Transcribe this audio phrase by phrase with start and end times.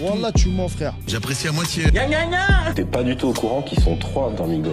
[0.00, 0.94] Wallah, tu mens, frère.
[1.06, 1.84] J'apprécie à moitié.
[2.74, 4.70] T'es pas du tout au courant qu'ils sont trois dans Migos.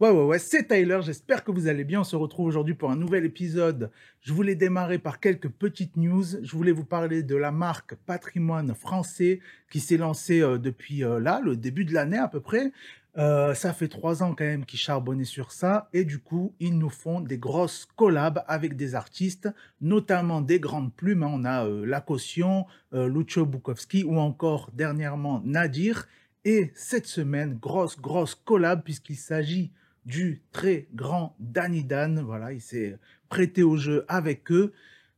[0.00, 2.00] Ouais, ouais, ouais, c'est Tyler, j'espère que vous allez bien.
[2.00, 3.90] On se retrouve aujourd'hui pour un nouvel épisode.
[4.20, 6.24] Je voulais démarrer par quelques petites news.
[6.42, 9.38] Je voulais vous parler de la marque Patrimoine français
[9.70, 12.72] qui s'est lancée euh, depuis euh, là, le début de l'année à peu près.
[13.18, 16.78] Euh, ça fait trois ans quand même qu'ils charbonnaient sur ça et du coup, ils
[16.78, 19.50] nous font des grosses collabs avec des artistes,
[19.82, 21.22] notamment des grandes plumes.
[21.22, 21.30] hein.
[21.30, 26.08] On a euh, La Caution, euh, Lucio Bukowski ou encore dernièrement Nadir.
[26.46, 29.72] Et cette semaine, grosse, grosse collab puisqu'il s'agit
[30.06, 32.22] du très grand Danny Dan.
[32.22, 34.72] Voilà, il s'est prêté au jeu avec eux.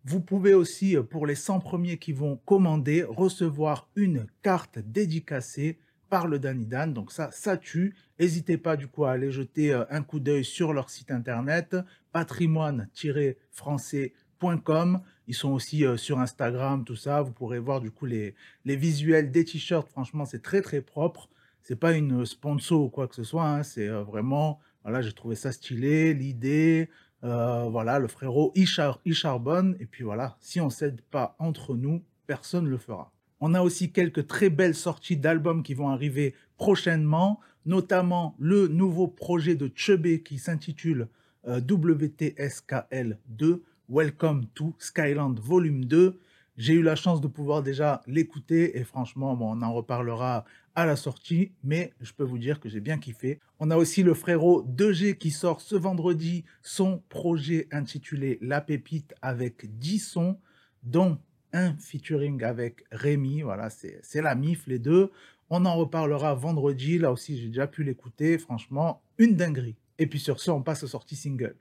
[0.05, 5.79] Vous pouvez aussi, euh, pour les 100 premiers qui vont commander, recevoir une carte dédicacée
[6.11, 6.93] par le Danny Dan.
[6.93, 7.95] Donc ça, ça tue.
[8.21, 11.77] N'hésitez pas du coup à aller jeter euh, un coup d'œil sur leur site internet
[12.13, 15.01] patrimoine-français.com.
[15.27, 17.23] Ils sont aussi euh, sur Instagram, tout ça.
[17.23, 18.35] Vous pourrez voir du coup les,
[18.65, 19.89] les visuels des t-shirts.
[19.89, 21.29] Franchement, c'est très très propre.
[21.63, 23.47] C'est pas une sponsor ou quoi que ce soit.
[23.49, 23.63] hein.
[23.63, 26.91] C'est euh, vraiment, voilà, j'ai trouvé ça stylé, l'idée.
[27.23, 29.77] voilà, le frérot, il, char- charbonne.
[29.81, 33.11] Et puis voilà, si on s'aide pas entre nous, personne ne le fera.
[33.41, 39.09] On a aussi quelques très belles sorties d'albums qui vont arriver prochainement, notamment le nouveau
[39.09, 41.09] projet de Chubby qui s'intitule
[41.47, 46.19] euh, WTSKL 2, Welcome to Skyland Volume 2.
[46.57, 50.45] J'ai eu la chance de pouvoir déjà l'écouter et franchement, bon, on en reparlera
[50.77, 53.41] à la sortie, mais je peux vous dire que j'ai bien kiffé.
[53.59, 59.15] On a aussi le frérot 2G qui sort ce vendredi son projet intitulé La Pépite
[59.21, 60.39] avec 10 sons,
[60.83, 61.19] dont
[61.55, 63.41] un featuring avec Rémi.
[63.41, 65.11] Voilà, c'est la MIF, les deux.
[65.49, 66.99] On en reparlera vendredi.
[66.99, 68.37] Là aussi, j'ai déjà pu l'écouter.
[68.37, 69.77] Franchement, une dinguerie.
[69.99, 71.57] Et puis sur ce, on passe aux sorties single.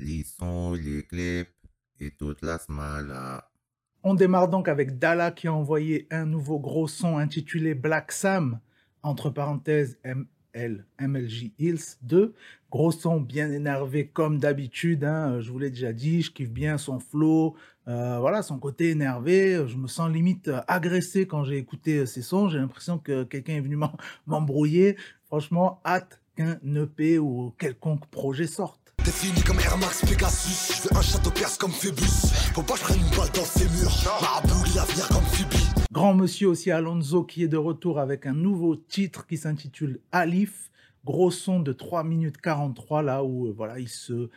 [0.00, 1.48] les sons, les clips
[2.00, 3.50] et toute la smala.
[4.02, 8.60] On démarre donc avec Dala qui a envoyé un nouveau gros son intitulé Black Sam,
[9.02, 12.34] entre parenthèses ML, MLJ Hills 2.
[12.70, 16.78] Gros son bien énervé comme d'habitude, hein, je vous l'ai déjà dit, je kiffe bien
[16.78, 17.56] son flow,
[17.88, 19.64] euh, voilà, son côté énervé.
[19.66, 22.48] Je me sens limite euh, agressé quand j'ai écouté euh, ces sons.
[22.48, 23.90] J'ai l'impression que quelqu'un est venu m'em-
[24.26, 24.96] m'embrouiller.
[25.26, 28.80] Franchement, hâte qu'un EP ou quelconque projet sorte.
[29.04, 30.82] T'es fini comme Air Max Pegasus.
[30.82, 32.04] Je veux un château perse comme Phébus.
[32.54, 34.20] Faut pas que je prenne une balle dans ses murs.
[34.20, 35.75] Marabout, l'avenir comme Phoebe.
[35.96, 40.70] Grand monsieur aussi Alonso qui est de retour avec un nouveau titre qui s'intitule Alif.
[41.06, 44.28] Gros son de 3 minutes 43 là où euh, voilà, il se,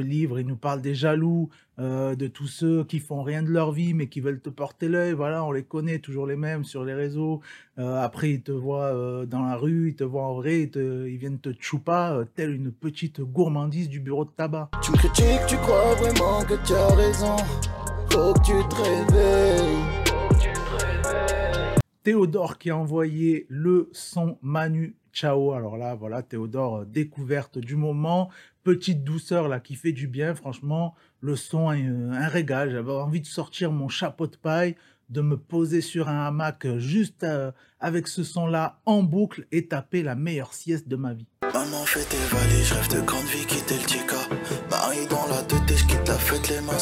[0.00, 3.70] livre, il nous parle des jaloux, euh, de tous ceux qui font rien de leur
[3.70, 5.12] vie mais qui veulent te porter l'œil.
[5.12, 7.40] Voilà, on les connaît, toujours les mêmes sur les réseaux.
[7.78, 11.04] Euh, après, ils te voient dans la rue, ils te voient en vrai, ils, te-
[11.04, 14.68] viennent te choupa, telle une petite gourmandise du bureau de tabac.
[14.82, 17.36] Tu critiques, tu crois vraiment que tu as raison.
[18.10, 20.03] Faut que tu te réveilles.
[22.04, 25.52] Théodore qui a envoyé le son Manu Chao.
[25.52, 28.30] Alors là, voilà, Théodore, euh, découverte du moment.
[28.62, 30.34] Petite douceur là qui fait du bien.
[30.34, 32.70] Franchement, le son, un, un régal.
[32.70, 34.76] J'avais envie de sortir mon chapeau de paille,
[35.08, 39.66] de me poser sur un hamac euh, juste euh, avec ce son-là en boucle et
[39.66, 41.26] taper la meilleure sieste de ma vie.
[41.54, 43.46] Maman fait tes rêve de grande vie,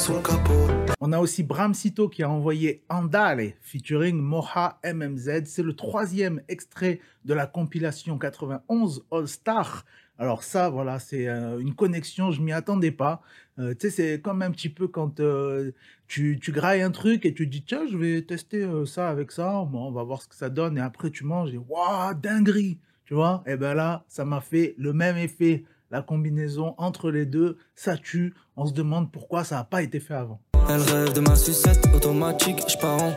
[0.09, 0.82] le le capot.
[1.05, 5.47] On a aussi Bram Sito qui a envoyé Andale featuring Moha MMZ.
[5.47, 9.85] C'est le troisième extrait de la compilation 91 All Star.
[10.17, 13.21] Alors ça, voilà, c'est euh, une connexion, je m'y attendais pas.
[13.59, 15.73] Euh, tu sais, c'est comme un petit peu quand euh,
[16.07, 19.65] tu, tu grailles un truc et tu dis, tiens, je vais tester ça avec ça,
[19.65, 20.79] bon, on va voir ce que ça donne.
[20.79, 23.43] Et après, tu manges et waouh, dinguerie, tu vois.
[23.49, 25.65] Et ben là, ça m'a fait le même effet.
[25.91, 28.35] La combinaison entre les deux, ça tue.
[28.55, 30.41] On se demande pourquoi ça n'a pas été fait avant.
[30.69, 33.15] Elle rêve de ma sucette automatique, je pars en.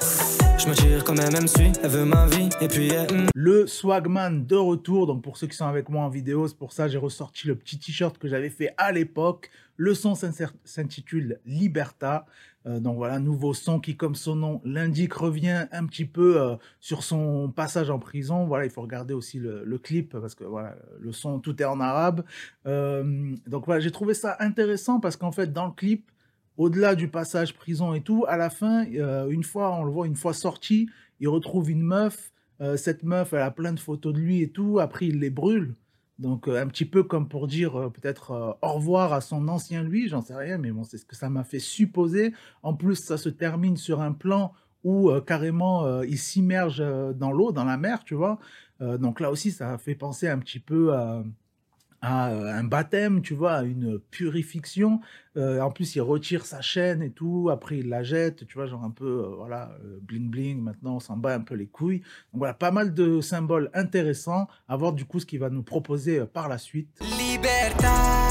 [0.57, 3.13] Je me tire comme elle me suit, elle veut ma vie, et puis elle.
[3.13, 3.27] mm.
[3.35, 5.07] le Swagman de retour.
[5.07, 7.47] Donc pour ceux qui sont avec moi en vidéo, c'est pour ça que j'ai ressorti
[7.47, 9.49] le petit t-shirt que j'avais fait à l'époque.
[9.77, 12.25] Le son s'intitule Liberta.
[12.67, 16.55] Euh, donc voilà, nouveau son qui, comme son nom l'indique, revient un petit peu euh,
[16.79, 18.45] sur son passage en prison.
[18.47, 21.65] Voilà, il faut regarder aussi le, le clip parce que voilà, le son, tout est
[21.65, 22.23] en arabe.
[22.65, 26.09] Euh, donc voilà, j'ai trouvé ça intéressant parce qu'en fait, dans le clip,
[26.57, 30.07] au-delà du passage prison et tout, à la fin, euh, une fois, on le voit,
[30.07, 32.31] une fois sorti, il retrouve une meuf.
[32.61, 34.79] Euh, cette meuf, elle a plein de photos de lui et tout.
[34.79, 35.75] Après, il les brûle.
[36.17, 40.07] Donc, euh, un petit peu comme pour dire peut-être au revoir à son ancien lui,
[40.07, 42.33] j'en sais rien, mais bon, c'est ce que ça m'a fait supposer.
[42.63, 44.53] En plus, ça se termine sur un plan
[44.85, 46.77] où carrément il s'immerge
[47.15, 48.37] dans l'eau, dans la mer, tu vois.
[48.79, 51.23] Donc là aussi, ça fait penser un petit peu à,
[52.05, 55.01] euh, un baptême, tu vois, à une purification.
[55.37, 57.49] Euh, en plus, il retire sa chaîne et tout.
[57.51, 59.71] Après, il la jette, tu vois, genre un peu, euh, voilà,
[60.01, 60.61] bling bling.
[60.61, 61.99] Maintenant, on s'en bat un peu les couilles.
[61.99, 64.47] Donc voilà, pas mal de symboles intéressants.
[64.67, 66.99] À voir du coup ce qu'il va nous proposer par la suite.
[67.17, 68.24] Libertà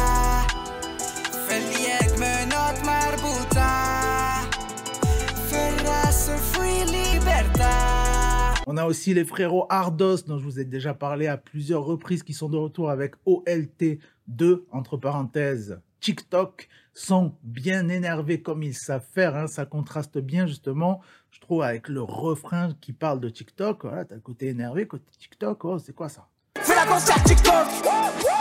[8.67, 12.23] On a aussi les frérots Ardos, dont je vous ai déjà parlé à plusieurs reprises,
[12.23, 19.07] qui sont de retour avec OLT2, entre parenthèses, TikTok, sont bien énervés comme ils savent
[19.13, 19.37] faire.
[19.37, 19.47] hein.
[19.49, 23.85] Ça contraste bien, justement, je trouve, avec le refrain qui parle de TikTok.
[23.85, 25.65] Voilà, t'as le côté énervé, côté TikTok.
[25.65, 26.29] Oh, c'est quoi ça?
[26.65, 27.67] Fais la sur TikTok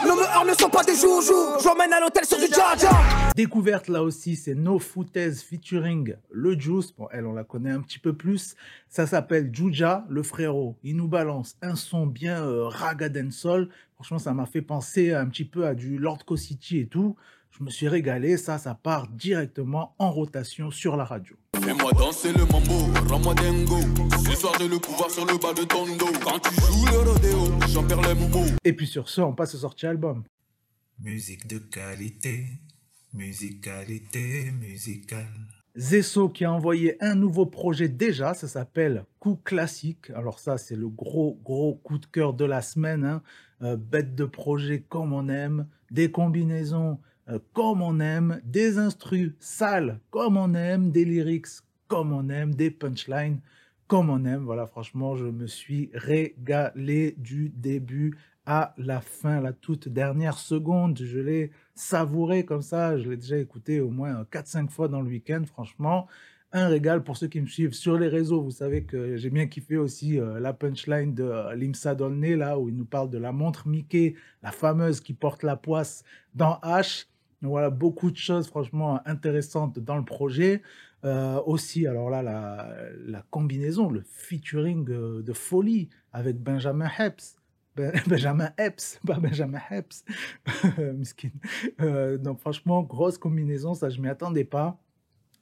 [0.07, 2.89] Nos meurs ne sont pas des joujoux J'emmène à l'hôtel sur du Jaja
[3.35, 6.93] Découverte là aussi, c'est No Footez featuring le Juice.
[6.95, 8.55] Bon, elle, on la connaît un petit peu plus.
[8.87, 10.77] Ça s'appelle Juja, le frérot.
[10.83, 13.69] Il nous balance un son bien euh, raga dancehall.
[13.95, 17.15] Franchement, ça m'a fait penser un petit peu à du Lord Co City et tout.
[17.51, 18.37] Je me suis régalé.
[18.37, 21.35] Ça, ça part directement en rotation sur la radio.
[21.61, 23.77] Fais-moi danser le mambo, rends-moi dingo.
[24.25, 26.11] Ce soir j'ai le pouvoir sur le bas de ton dos.
[26.23, 28.45] Quand tu joues le rodéo, j'en perds les mots.
[28.63, 30.23] Et puis sur ce, on passe au sorti album.
[30.99, 32.45] Musique de qualité,
[33.13, 35.27] musicalité musicale.
[35.75, 40.11] Zesso qui a envoyé un nouveau projet déjà, ça s'appelle Coup Classique.
[40.15, 43.03] Alors ça, c'est le gros, gros coup de cœur de la semaine.
[43.05, 43.21] hein.
[43.61, 46.99] Euh, bête de projet comme on aime, des combinaisons
[47.29, 51.47] euh, comme on aime, des instrus sales comme on aime, des lyrics
[51.87, 53.39] comme on aime, des punchlines
[53.87, 54.43] comme on aime.
[54.43, 60.99] Voilà, franchement, je me suis régalé du début à la fin, la toute dernière seconde.
[61.01, 62.97] Je l'ai savouré comme ça.
[62.97, 65.43] Je l'ai déjà écouté au moins 4-5 fois dans le week-end.
[65.45, 66.07] Franchement,
[66.51, 68.41] un régal pour ceux qui me suivent sur les réseaux.
[68.41, 72.59] Vous savez que j'ai bien kiffé aussi euh, la punchline de euh, Limsa Dolné, là,
[72.59, 76.03] où il nous parle de la montre Mickey, la fameuse qui porte la poisse
[76.35, 77.05] dans H.
[77.43, 80.61] Voilà, beaucoup de choses franchement intéressantes dans le projet.
[81.05, 87.35] Euh, aussi, alors là, la, combinaison, le featuring euh, de folie avec Benjamin Epps.
[87.75, 90.05] Ben- Benjamin Epps, pas Benjamin Epps.
[90.95, 91.31] Miskin.
[91.81, 94.79] Euh, donc franchement, grosse combinaison, ça je m'y attendais pas.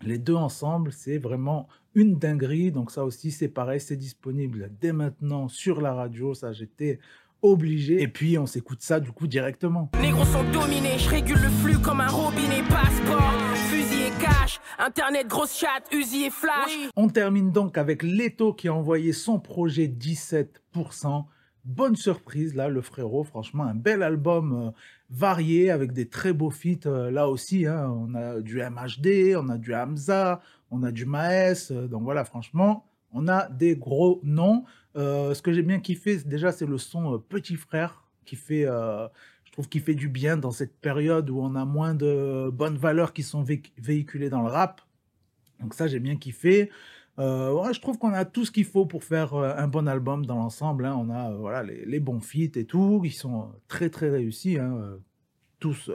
[0.01, 2.71] Les deux ensemble, c'est vraiment une dinguerie.
[2.71, 6.33] Donc ça aussi, c'est pareil, c'est disponible dès maintenant sur la radio.
[6.33, 6.99] Ça, j'étais
[7.41, 8.01] obligé.
[8.01, 9.89] Et puis, on s'écoute ça du coup directement.
[10.01, 13.33] Négros sont dominés, je régule le flux comme un robinet Passeport,
[13.69, 18.67] fusil et cash Internet, grosse chatte, Uzi et flash On termine donc avec Leto qui
[18.67, 21.25] a envoyé son projet 17%.
[21.63, 23.23] Bonne surprise là, le frérot.
[23.23, 24.71] Franchement, un bel album euh,
[25.11, 27.67] varié avec des très beaux feats euh, là aussi.
[27.67, 27.87] hein.
[27.95, 30.41] On a du MHD, on a du Hamza,
[30.71, 31.67] on a du Maes.
[31.71, 34.63] euh, donc voilà, franchement, on a des gros noms.
[34.95, 38.65] Euh, ce que j'ai bien kiffé, déjà, c'est le son euh, Petit Frère qui fait,
[38.65, 39.07] euh,
[39.45, 42.77] je trouve, qu'il fait du bien dans cette période où on a moins de bonnes
[42.77, 44.81] valeurs qui sont véhic- véhiculées dans le rap.
[45.59, 46.69] Donc ça, j'ai bien kiffé.
[47.17, 50.85] Je trouve qu'on a tout ce qu'il faut pour faire un bon album dans l'ensemble.
[50.85, 50.95] hein.
[50.97, 53.01] On a voilà, les, bons feats et tout.
[53.05, 54.57] Ils sont très, très réussis.
[54.57, 54.97] hein,
[55.59, 55.91] Tous,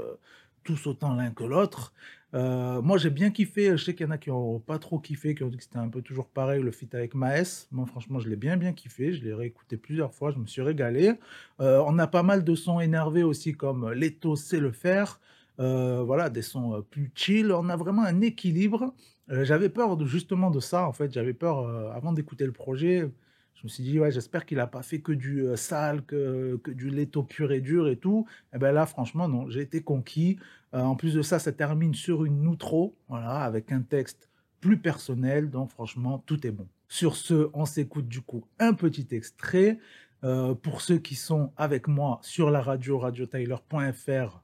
[0.67, 1.95] tous autant l'un que l'autre.
[2.35, 3.77] Euh, moi, j'ai bien kiffé.
[3.77, 5.63] Je sais qu'il y en a qui n'ont pas trop kiffé, qui ont dit que
[5.63, 7.69] c'était un peu toujours pareil, le feat avec Maes.
[7.71, 9.15] Moi, franchement, je l'ai bien, bien kiffé.
[9.15, 10.33] Je l'ai réécouté plusieurs fois.
[10.33, 11.13] Je me suis régalé.
[11.61, 15.21] Euh, on a pas mal de sons énervés aussi, comme Leto sait le faire.
[15.61, 17.53] Euh, voilà, des sons plus chill.
[17.53, 18.93] On a vraiment un équilibre.
[19.29, 21.13] J'avais peur de, justement de ça, en fait.
[21.13, 23.11] J'avais peur, avant d'écouter le projet,
[23.57, 26.61] je me suis dit, ouais, j'espère qu'il n'a pas fait que du euh, sale, que,
[26.63, 28.27] que du Leto pur et dur et tout.
[28.55, 30.39] Et ben là, franchement, non, j'ai été conquis.
[30.75, 34.29] Euh, en plus de ça, ça termine sur une outro, voilà, avec un texte
[34.61, 35.51] plus personnel.
[35.51, 36.69] Donc, franchement, tout est bon.
[36.89, 39.79] Sur ce, on s'écoute du coup un petit extrait.
[40.25, 44.43] Euh, pour ceux qui sont avec moi sur la radio, radiotyler.fr,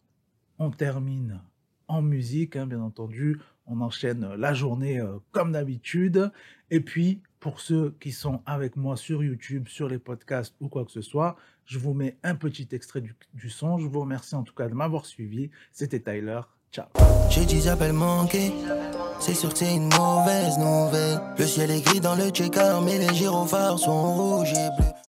[0.58, 1.40] on termine
[1.88, 3.40] en musique, hein, bien entendu.
[3.66, 6.30] On enchaîne la journée euh, comme d'habitude.
[6.70, 10.84] Et puis, pour ceux qui sont avec moi sur YouTube, sur les podcasts ou quoi
[10.84, 13.78] que ce soit, je vous mets un petit extrait du, son.
[13.78, 15.50] Je vous remercie en tout cas de m'avoir suivi.
[15.72, 16.40] C'était Tyler.
[16.70, 16.86] Ciao.
[17.30, 18.52] J'ai 10 appels manqués.